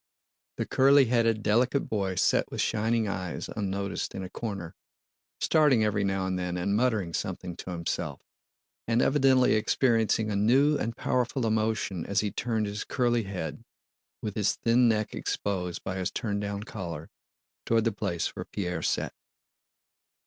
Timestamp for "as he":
12.07-12.31